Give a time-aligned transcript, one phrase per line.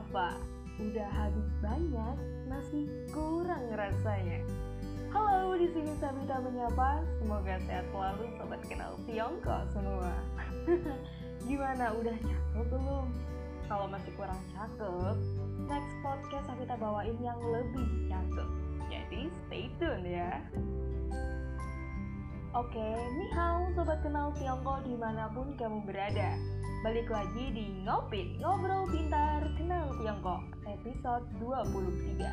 [0.00, 0.32] Kenapa?
[0.80, 2.16] Udah habis banyak,
[2.48, 4.40] masih kurang rasanya.
[5.12, 7.04] Halo, di sini Sabita menyapa.
[7.20, 10.16] Semoga sehat selalu sobat kenal Tiongkok semua.
[11.52, 13.12] Gimana, udah cakep belum?
[13.68, 15.16] Kalau masih kurang cakep,
[15.68, 18.48] next podcast Sabita bawain yang lebih cakep.
[18.88, 20.40] Jadi stay tune ya.
[22.56, 22.88] Oke,
[23.20, 26.40] ni hao sobat kenal Tiongkok di mana pun kamu berada.
[26.80, 32.24] Balik lagi di Ngopin, Ngobrol Pintar Kenal Tiongkok, episode 23.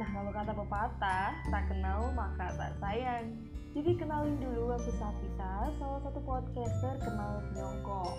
[0.00, 3.36] Nah, kalau kata pepatah, tak kenal maka tak sayang.
[3.76, 8.16] Jadi kenalin dulu aku Sapita, salah satu podcaster kenal Tiongkok.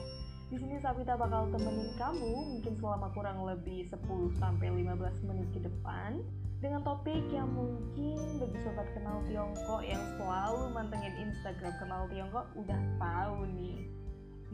[0.54, 5.66] Di sini Sapita bakal temenin kamu mungkin selama kurang lebih 10 sampai 15 menit ke
[5.66, 6.22] depan
[6.62, 12.82] dengan topik yang mungkin bagi sobat kenal Tiongkok yang selalu mantengin Instagram kenal Tiongkok udah
[13.02, 14.05] tahu nih.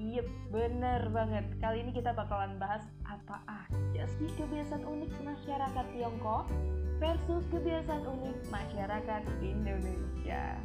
[0.02, 1.46] Yep, bener banget.
[1.62, 6.50] Kali ini kita bakalan bahas apa aja sih kebiasaan unik masyarakat Tiongkok
[6.98, 10.58] versus kebiasaan unik masyarakat Indonesia.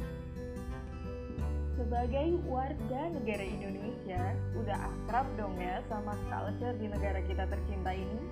[1.77, 8.25] Sebagai warga negara Indonesia, udah akrab dong ya sama culture di negara kita tercinta ini.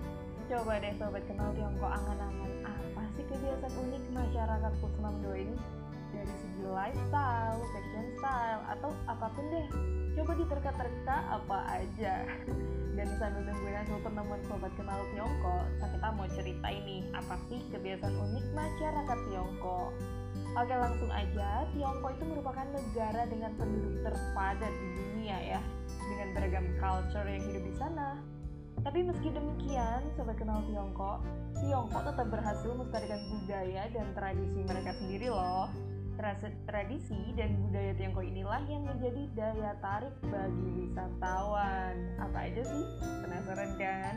[0.50, 5.85] Coba deh sobat kenal Tiongkok angan-angan apa sih kebiasaan unik masyarakat Kusnam ini?
[6.26, 9.68] Dari segi lifestyle, fashion style, atau apa pun deh.
[10.18, 12.26] Coba diterka-terka apa aja.
[12.96, 15.68] Dan sambil nungguin hasil penemuan sobat kenal Tiongkok
[16.06, 19.90] kita mau cerita ini apa sih kebiasaan unik masyarakat Tiongkok?
[20.56, 25.62] Oke langsung aja, Tiongkok itu merupakan negara dengan penduduk terpadat di dunia ya
[26.08, 28.16] Dengan beragam culture yang hidup di sana.
[28.86, 31.20] Tapi meski demikian, sobat kenal Tiongkok
[31.60, 35.68] Tiongkok tetap berhasil melestarikan budaya dan tradisi mereka sendiri loh
[36.66, 41.96] tradisi dan budaya Tiongkok inilah yang menjadi daya tarik bagi wisatawan.
[42.20, 42.84] Apa aja sih?
[43.24, 44.16] Penasaran kan?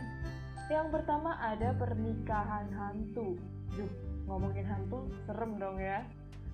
[0.70, 3.36] Yang pertama ada pernikahan hantu.
[3.74, 3.92] Duh,
[4.30, 6.06] ngomongin hantu serem dong ya.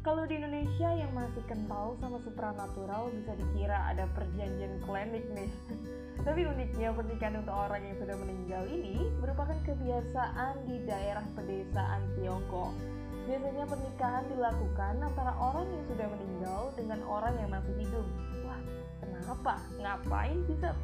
[0.04, 5.48] Kalau di Indonesia yang masih kental sama supranatural bisa dikira ada perjanjian klinik nih.
[6.26, 12.94] Tapi uniknya pernikahan untuk orang yang sudah meninggal ini merupakan kebiasaan di daerah pedesaan Tiongkok
[13.24, 18.06] Biasanya pernikahan dilakukan antara orang yang sudah meninggal dengan orang yang masih hidup.
[18.44, 18.60] Wah,
[19.00, 19.54] kenapa?
[19.80, 20.76] Ngapain bisa?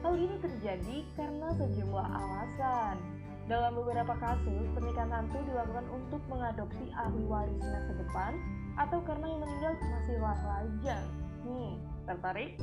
[0.00, 2.96] Hal ini terjadi karena sejumlah alasan.
[3.44, 8.32] Dalam beberapa kasus, pernikahan hantu dilakukan untuk mengadopsi ahli waris masa depan
[8.80, 11.06] atau karena yang meninggal masihlah lajang.
[11.44, 11.72] Hmm,
[12.08, 12.56] tertarik?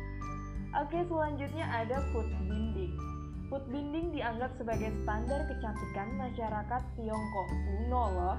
[0.82, 2.98] Oke, selanjutnya ada food binding.
[3.50, 8.38] Food binding dianggap sebagai standar kecantikan masyarakat Tiongkok kuno loh.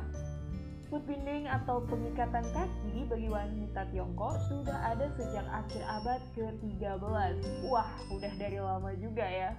[0.88, 7.44] Food binding atau pengikatan kaki bagi wanita Tiongkok sudah ada sejak akhir abad ke-13.
[7.68, 9.52] Wah, udah dari lama juga ya.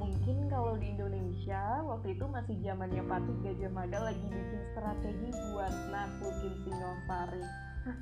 [0.00, 5.72] Mungkin kalau di Indonesia waktu itu masih zamannya Patut Gajah Mada lagi bikin strategi buat
[5.92, 7.44] naklukin Singosari.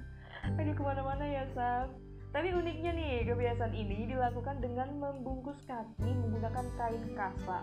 [0.63, 2.12] Aduh ke mana-mana ya Sam.
[2.33, 7.61] Tapi uniknya nih, kebiasaan ini dilakukan dengan membungkus kaki menggunakan kain kasa.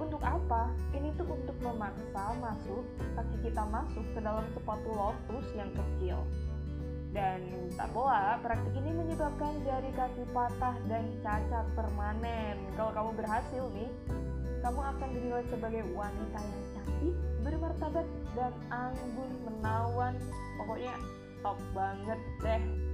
[0.00, 0.72] Untuk apa?
[0.96, 2.88] Ini tuh untuk memaksa masuk
[3.20, 6.24] kaki kita masuk ke dalam sepatu lotus yang kecil.
[7.12, 12.56] Dan tak pula, praktik ini menyebabkan jari kaki patah dan cacat permanen.
[12.80, 13.92] Kalau kamu berhasil nih,
[14.64, 20.16] kamu akan dinilai sebagai wanita yang cantik, bermartabat, dan anggun menawan.
[20.60, 20.96] Pokoknya
[21.44, 22.85] top banget deh.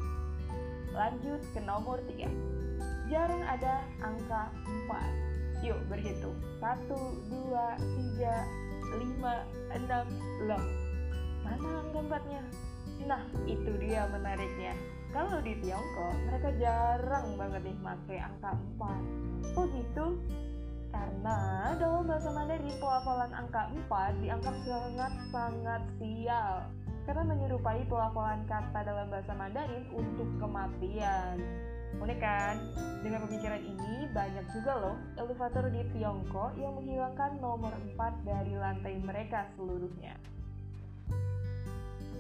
[0.92, 2.28] Lanjut ke nomor 3.
[3.08, 4.52] Jarang ada angka
[4.88, 5.64] 4.
[5.64, 6.36] Yuk berhitung.
[6.60, 7.52] 1, 2,
[8.16, 8.32] 3,
[9.00, 9.32] 5,
[9.76, 10.64] 6, loh.
[11.44, 12.42] Mana angka 4-nya?
[13.08, 14.76] Nah, itu dia menariknya.
[15.12, 19.52] Kalau di Tiongkok, mereka jarang banget nih pakai angka 4.
[19.52, 20.06] Kok gitu?
[20.92, 26.68] Karena dalam bahasa Mandarin pelafalan angka 4 dianggap sangat-sangat sial
[27.02, 31.42] karena menyerupai pelafalan kata dalam bahasa Mandarin untuk kematian.
[31.98, 32.56] Unik kan?
[33.04, 38.94] Dengan pemikiran ini, banyak juga loh elevator di Tiongkok yang menghilangkan nomor 4 dari lantai
[39.02, 40.16] mereka seluruhnya.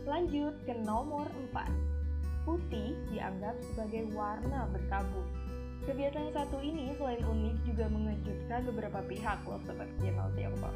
[0.04, 1.70] Lanjut ke nomor 4.
[2.42, 5.30] Putih dianggap sebagai warna berkabut.
[5.82, 10.70] Kebiasaan satu ini selain unik juga mengejutkan beberapa pihak loh sobat channel Tiongkok.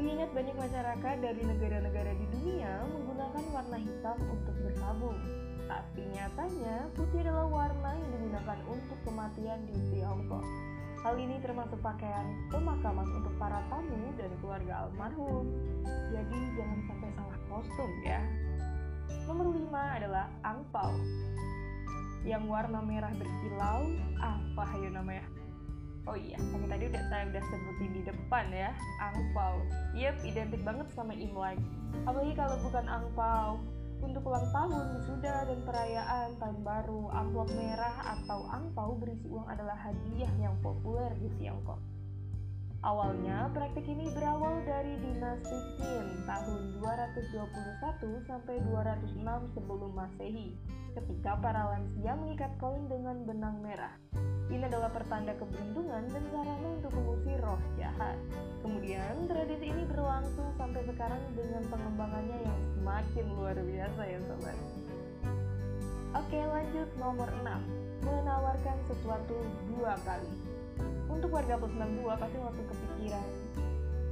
[0.00, 5.20] Mengingat banyak masyarakat dari negara-negara di dunia menggunakan warna hitam untuk berkabung.
[5.68, 10.46] Tapi nyatanya, putih adalah warna yang digunakan untuk kematian di Tiongkok.
[11.04, 15.44] Hal ini termasuk pakaian pemakaman untuk para tamu dan keluarga almarhum.
[16.08, 18.24] Jadi jangan sampai salah kostum ya.
[19.28, 20.96] Nomor 5 adalah angpau.
[22.28, 23.88] Yang warna merah berkilau,
[24.20, 25.24] apa ya namanya?
[26.04, 29.64] Oh iya, kami tadi udah saya udah sebutin di depan ya, angpau.
[29.96, 31.56] Yep, identik banget sama Imlek.
[32.04, 33.64] Apalagi kalau bukan angpau.
[33.98, 39.74] Untuk ulang tahun, wisuda, dan perayaan tahun baru, amplop merah atau angpau berisi uang adalah
[39.74, 41.82] hadiah yang populer di Tiongkok.
[42.78, 49.18] Awalnya, praktik ini berawal dari dinasti Qin tahun 221 sampai 206
[49.58, 50.54] sebelum Masehi,
[50.94, 53.98] ketika para lansia mengikat koin dengan benang merah.
[54.46, 58.14] Ini adalah pertanda keberuntungan dan sarana untuk mengusir roh jahat.
[58.62, 64.58] Kemudian, tradisi ini berlangsung sampai sekarang dengan pengembangannya yang semakin luar biasa ya sobat.
[66.14, 68.06] Oke, lanjut nomor 6.
[68.06, 69.34] Menawarkan sesuatu
[69.66, 70.47] dua kali.
[71.08, 73.28] Untuk warga plus 62 pasti langsung kepikiran.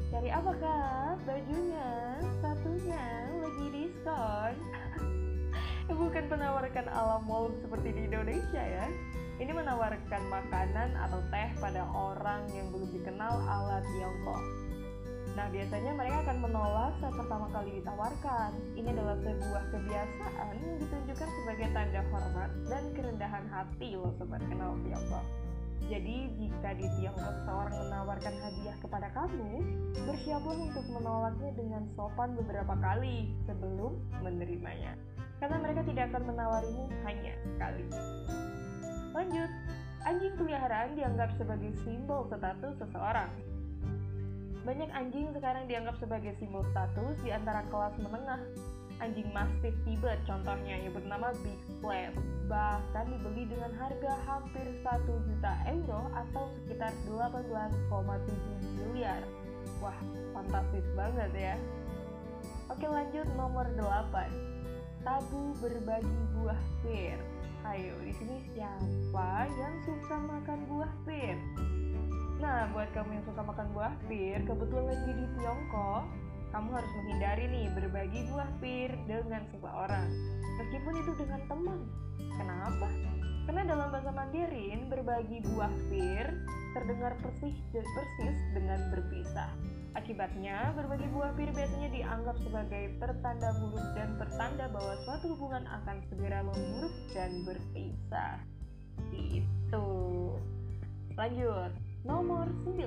[0.06, 1.14] Cari apa kak?
[1.26, 1.90] Bajunya,
[2.38, 3.04] satunya
[3.42, 4.54] lagi diskon.
[6.00, 8.86] Bukan menawarkan ala mall seperti di Indonesia ya.
[9.36, 14.42] Ini menawarkan makanan atau teh pada orang yang belum dikenal ala Tiongkok.
[15.36, 18.50] Nah, biasanya mereka akan menolak saat pertama kali ditawarkan.
[18.72, 24.72] Ini adalah sebuah kebiasaan yang ditunjukkan sebagai tanda hormat dan kerendahan hati loh sobat kenal
[24.80, 25.45] Tiongkok.
[25.86, 29.62] Jadi, jika di Tiongkok seorang menawarkan hadiah kepada kamu,
[30.02, 33.94] bersiaplah untuk menolaknya dengan sopan beberapa kali sebelum
[34.24, 34.98] menerimanya.
[35.38, 37.86] Karena mereka tidak akan menawarimu hanya sekali.
[39.14, 39.50] Lanjut,
[40.06, 43.30] anjing peliharaan dianggap sebagai simbol status seseorang.
[44.66, 48.42] Banyak anjing sekarang dianggap sebagai simbol status di antara kelas menengah
[48.96, 52.16] Anjing Mastiff Tibet contohnya yang bernama Big Flat
[52.48, 57.92] bahkan dibeli dengan harga hampir 1 juta euro atau sekitar 18,7
[58.80, 59.20] miliar.
[59.82, 59.98] Wah,
[60.32, 61.54] fantastis banget ya.
[62.72, 64.32] Oke lanjut nomor 8.
[65.06, 67.18] Tabu berbagi buah pir.
[67.66, 71.34] Ayo, di sini siapa yang suka makan buah pir?
[72.36, 76.04] Nah, buat kamu yang suka makan buah pir, kebetulan lagi di Tiongkok,
[76.56, 80.08] kamu harus menghindari nih berbagi buah pir dengan seseorang,
[80.56, 81.80] meskipun itu dengan teman.
[82.16, 82.88] Kenapa?
[83.44, 86.32] Karena dalam bahasa Mandarin, berbagi buah pir
[86.72, 89.52] terdengar persis, persis dengan berpisah.
[90.00, 96.00] Akibatnya, berbagi buah pir biasanya dianggap sebagai pertanda buruk dan pertanda bahwa suatu hubungan akan
[96.08, 98.40] segera memburuk dan berpisah.
[99.12, 99.88] Itu.
[101.20, 101.72] Lanjut,
[102.08, 102.80] nomor 9.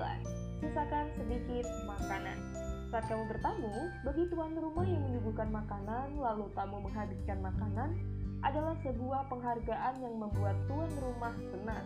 [0.58, 2.69] Sisakan sedikit makanan.
[2.90, 7.94] Saat kamu bertamu, bagi tuan rumah yang menyuguhkan makanan, lalu tamu menghabiskan makanan,
[8.42, 11.86] adalah sebuah penghargaan yang membuat tuan rumah senang.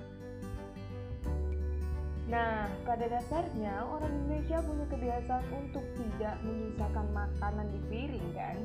[2.31, 8.57] Nah, pada dasarnya orang Indonesia punya kebiasaan untuk tidak menyisakan makanan di piring kan?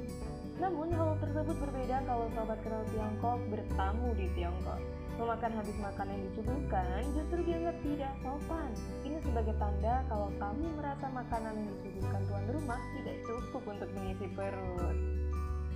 [0.63, 4.79] Namun hal tersebut berbeda kalau sobat kenal Tiongkok bertamu di Tiongkok.
[5.19, 8.71] Memakan habis makanan yang disuguhkan justru dianggap tidak sopan.
[9.03, 14.31] Ini sebagai tanda kalau kamu merasa makanan yang disuguhkan tuan rumah tidak cukup untuk mengisi
[14.39, 14.99] perut.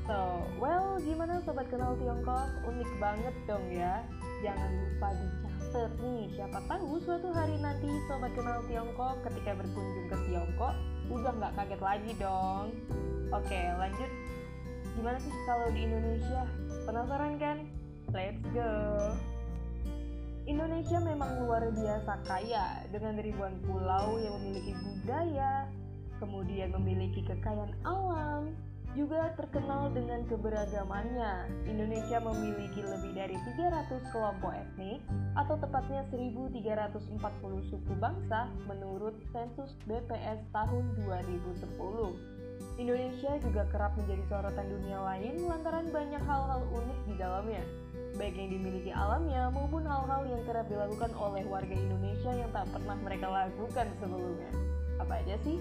[0.06, 2.47] So, well, gimana sobat kenal Tiongkok?
[2.71, 4.06] Unik banget dong ya.
[4.47, 10.17] Jangan lupa dicatat nih, siapa tahu suatu hari nanti sobat kenal Tiongkok ketika berkunjung ke
[10.31, 10.75] Tiongkok
[11.11, 12.67] udah nggak kaget lagi dong.
[13.35, 14.11] Oke, lanjut.
[14.94, 16.47] Gimana sih kalau di Indonesia?
[16.87, 17.81] Penasaran kan?
[18.11, 19.15] Let's go!
[20.43, 25.71] Indonesia memang luar biasa kaya dengan ribuan pulau yang memiliki budaya,
[26.19, 28.51] kemudian memiliki kekayaan alam,
[28.93, 31.49] juga terkenal dengan keberagamannya.
[31.65, 35.01] Indonesia memiliki lebih dari 300 kelompok etnik
[35.39, 42.43] atau tepatnya 1340 suku bangsa menurut sensus BPS tahun 2010.
[42.82, 47.65] Indonesia juga kerap menjadi sorotan dunia lain lantaran banyak hal-hal unik di dalamnya
[48.17, 52.97] baik yang dimiliki alamnya maupun hal-hal yang kerap dilakukan oleh warga Indonesia yang tak pernah
[53.01, 54.51] mereka lakukan sebelumnya.
[55.01, 55.57] Apa aja sih?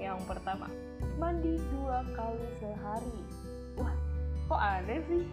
[0.00, 0.66] Yang pertama,
[1.20, 3.20] mandi dua kali sehari.
[3.76, 3.94] Wah,
[4.48, 5.24] kok aneh sih?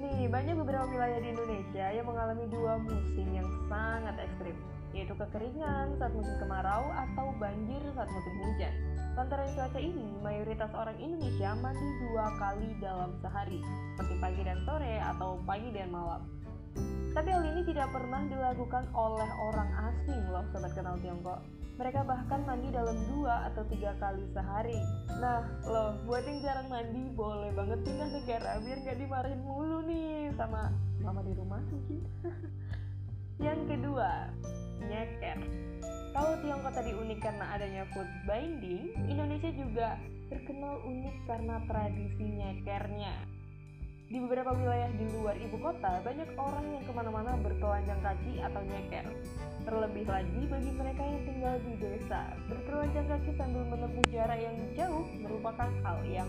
[0.00, 4.56] Nih, banyak beberapa wilayah di Indonesia yang mengalami dua musim yang sangat ekstrim,
[4.96, 8.74] yaitu kekeringan saat musim kemarau atau banjir saat musim hujan.
[9.18, 13.58] Lantaran cuaca ini, mayoritas orang Indonesia mandi dua kali dalam sehari,
[13.98, 16.22] seperti pagi dan sore atau pagi dan malam.
[17.10, 21.42] Tapi hal ini tidak pernah dilakukan oleh orang asing loh sobat kenal Tiongkok.
[21.74, 24.78] Mereka bahkan mandi dalam dua atau tiga kali sehari.
[25.18, 30.30] Nah, loh, buat yang jarang mandi boleh banget pindah negara biar nggak dimarahin mulu nih
[30.38, 30.70] sama
[31.02, 32.04] mama di rumah mungkin.
[33.48, 34.30] yang kedua,
[34.86, 35.40] nyeker.
[36.10, 39.94] Kalau Tiongkok tadi unik karena adanya food binding, Indonesia juga
[40.26, 43.14] terkenal unik karena tradisi nyekernya.
[44.10, 48.58] Di beberapa wilayah di luar ibu kota, banyak orang yang ke mana-mana bertelanjang kaki atau
[48.58, 49.06] nyeker.
[49.62, 55.06] Terlebih lagi bagi mereka yang tinggal di desa, bertelanjang kaki sambil menempuh jarak yang jauh
[55.14, 56.26] merupakan hal yang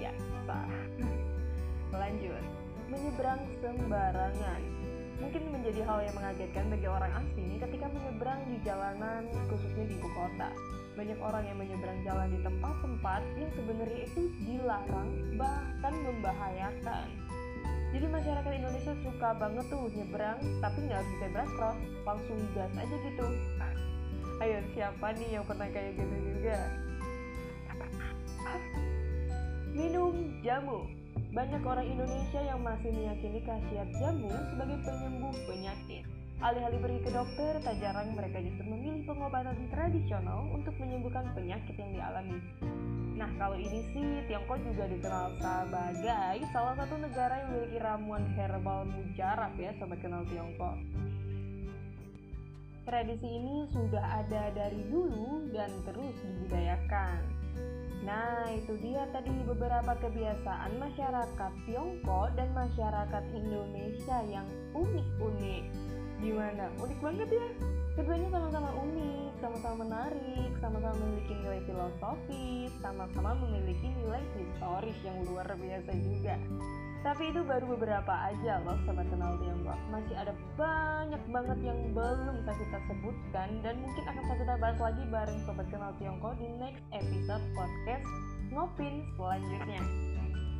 [0.00, 0.58] biasa.
[2.00, 2.44] Lanjut,
[2.88, 4.81] menyeberang sembarangan.
[5.20, 10.08] Mungkin menjadi hal yang mengagetkan bagi orang asing ketika menyeberang di jalanan, khususnya di ibu
[10.16, 10.48] kota.
[10.92, 17.08] Banyak orang yang menyeberang jalan di tempat-tempat yang sebenarnya itu dilarang, bahkan membahayakan.
[17.92, 21.78] Jadi masyarakat Indonesia suka banget tuh nyeberang, tapi nggak harus zebra cross,
[22.08, 23.26] langsung gas aja gitu.
[24.42, 26.56] Ayo siapa nih yang pernah kayak gitu juga?
[29.76, 31.01] Minum jamu.
[31.32, 36.04] Banyak orang Indonesia yang masih meyakini khasiat jamu sebagai penyembuh penyakit.
[36.42, 41.94] Alih-alih pergi ke dokter, tak jarang mereka justru memilih pengobatan tradisional untuk menyembuhkan penyakit yang
[41.94, 42.36] dialami.
[43.14, 48.82] Nah, kalau ini sih Tiongkok juga dikenal sebagai salah satu negara yang memiliki ramuan herbal
[48.90, 50.74] mujarab ya, sobat kenal Tiongkok.
[52.82, 57.41] Tradisi ini sudah ada dari dulu dan terus dibudayakan.
[58.02, 65.64] Nah, itu dia tadi beberapa kebiasaan masyarakat Tiongkok dan masyarakat Indonesia yang unik-unik.
[66.18, 66.66] Gimana?
[66.82, 67.46] Unik banget ya?
[67.94, 75.46] Keduanya sama-sama unik, sama-sama menarik, sama-sama memiliki nilai filosofis, sama-sama memiliki nilai historis yang luar
[75.54, 76.34] biasa juga.
[77.02, 79.78] Tapi itu baru beberapa aja loh sobat kenal Tiongkok.
[79.90, 85.38] Masih ada banyak banget yang belum kita sebutkan dan mungkin akan kita bahas lagi bareng
[85.42, 88.06] sobat kenal Tiongkok di next episode podcast
[88.54, 89.82] Ngopin selanjutnya.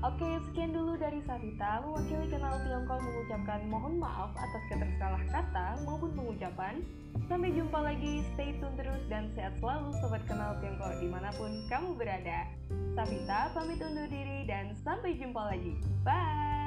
[0.02, 6.10] Oke, sekian dulu dari Savita, mewakili kenal Tiongkok mengucapkan mohon maaf atas ketersalah kata maupun
[6.18, 6.82] pengucapan.
[7.30, 11.54] Sampai jumpa lagi, stay tune terus dan sehat selalu Sobat Kenal Tiongkok di mana pun
[11.70, 12.50] kamu berada.
[12.98, 15.78] Savita pamit undur diri dan sampai jumpa lagi.
[16.02, 16.61] Bye!